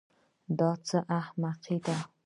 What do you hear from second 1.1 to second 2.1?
احمق دی.